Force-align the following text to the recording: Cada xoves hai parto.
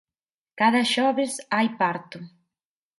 Cada 0.59 0.81
xoves 0.93 1.33
hai 1.55 1.67
parto. 1.81 2.17